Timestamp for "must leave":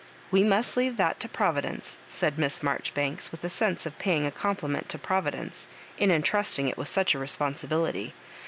0.43-0.97